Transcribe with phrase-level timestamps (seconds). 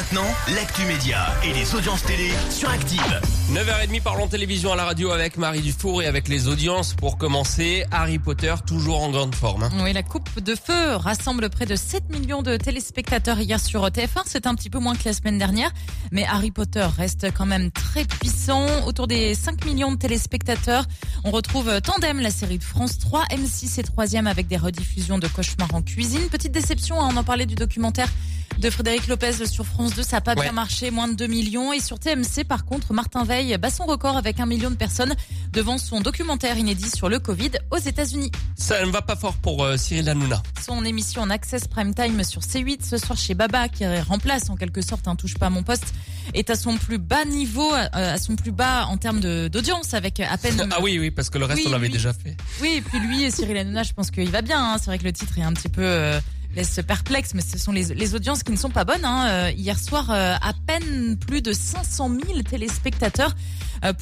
[0.00, 3.20] Et maintenant, l'actu média et les audiences télé sur Active.
[3.52, 7.84] 9h30 parlons télévision à la radio avec Marie Dufour et avec les audiences pour commencer.
[7.90, 9.64] Harry Potter toujours en grande forme.
[9.64, 9.70] hein.
[9.82, 14.22] Oui, la Coupe de Feu rassemble près de 7 millions de téléspectateurs hier sur TF1.
[14.24, 15.70] C'est un petit peu moins que la semaine dernière,
[16.12, 18.66] mais Harry Potter reste quand même très puissant.
[18.86, 20.86] Autour des 5 millions de téléspectateurs,
[21.24, 23.24] on retrouve Tandem, la série de France 3.
[23.32, 26.22] M6 est troisième avec des rediffusions de Cauchemar en cuisine.
[26.30, 28.08] Petite déception, hein, on en parlait du documentaire
[28.60, 30.42] de Frédéric Lopez sur France 2, ça n'a pas Ouais.
[30.44, 31.72] bien marché, moins de 2 millions.
[31.72, 35.14] Et sur TMC, par contre, Martin Veil bat son record avec un million de personnes
[35.52, 38.30] devant son documentaire inédit sur le Covid aux États-Unis.
[38.56, 40.42] Ça ne va pas fort pour euh, Cyril Hanouna.
[40.64, 44.56] Son émission en access prime time sur C8 ce soir chez Baba, qui remplace en
[44.56, 45.92] quelque sorte un touche pas à mon poste,
[46.34, 50.20] est à son plus bas niveau, euh, à son plus bas en termes d'audience, avec
[50.20, 50.68] à peine.
[50.72, 52.36] Ah oui, oui, parce que le reste Oui, on l'avait déjà fait.
[52.60, 54.62] Oui, et puis lui, et Cyril Hanouna, je pense qu'il va bien.
[54.62, 54.76] hein.
[54.78, 56.20] C'est vrai que le titre est un petit peu euh,
[56.56, 59.04] laisse perplexe, mais ce sont les, les audiences qui ne sont pas bonnes.
[59.04, 59.28] hein.
[59.28, 63.34] Euh, hier soir, euh, à peine plus de 500 000 téléspectateurs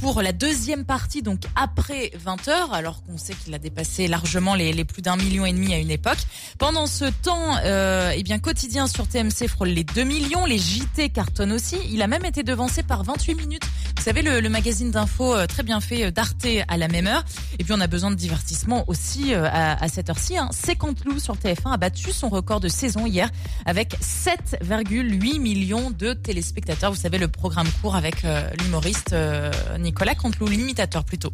[0.00, 4.54] pour la deuxième partie, donc après 20 heures, alors qu'on sait qu'il a dépassé largement
[4.54, 6.18] les, les plus d'un million et demi à une époque.
[6.58, 11.10] Pendant ce temps, euh, eh bien quotidien sur TMC frôle les 2 millions, les JT
[11.10, 11.76] cartonnent aussi.
[11.90, 13.64] Il a même été devancé par 28 minutes.
[13.96, 17.06] Vous savez, le, le magazine d'info euh, très bien fait euh, d'Arte à la même
[17.06, 17.24] heure.
[17.58, 20.36] Et puis on a besoin de divertissement aussi euh, à, à cette heure-ci.
[20.36, 20.48] Hein.
[20.52, 23.30] C'est Canteloup sur TF1 a battu son record de saison hier
[23.64, 26.90] avec 7,8 millions de téléspectateurs.
[26.92, 31.32] Vous savez, le programme court avec euh, l'humoriste euh, Nicolas Canteloup, l'imitateur plutôt.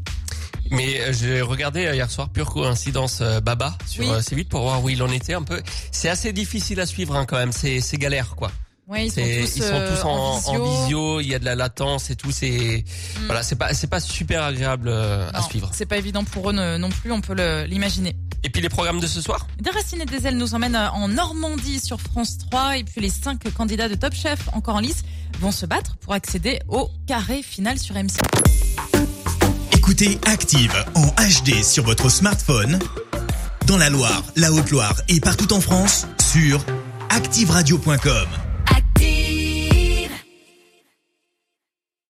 [0.70, 4.10] Mais euh, j'ai regardé euh, hier soir pure coïncidence euh, Baba sur Oui.
[4.10, 5.60] euh, C8 pour voir où il en était un peu.
[5.90, 7.52] C'est assez difficile à suivre hein, quand même.
[7.52, 8.50] C'est galère quoi.
[8.88, 11.20] Ouais, ils sont tous, ils sont euh, tous en, en visio.
[11.20, 12.30] Il y a de la latence et tout.
[12.32, 12.84] C'est
[13.20, 13.26] Mm.
[13.26, 15.70] voilà, c'est pas c'est pas super agréable euh, à Non, suivre.
[15.72, 18.16] C'est pas évident pour eux non plus, on peut l'imaginer.
[18.44, 19.46] Et puis les programmes de ce soir.
[19.60, 23.88] Déraciné des ailes nous emmène en Normandie sur France 3 et puis les cinq candidats
[23.88, 25.02] de Top Chef encore en lice
[25.40, 28.18] vont se battre pour accéder au carré final sur M6.
[29.72, 32.78] Écoutez Active en HD sur votre smartphone,
[33.66, 36.64] dans la Loire, la Haute-Loire et partout en France, sur
[37.10, 38.51] activeradio.com.